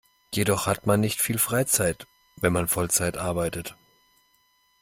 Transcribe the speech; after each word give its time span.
Jedoch 0.33 0.65
hat 0.65 0.87
man 0.87 0.99
nicht 0.99 1.21
viel 1.21 1.37
Freizeit, 1.37 2.07
wenn 2.37 2.51
man 2.53 2.67
Vollzeit 2.67 3.17
arbeitet. 3.17 3.75